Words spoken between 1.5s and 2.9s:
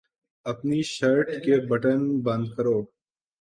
button بند کرو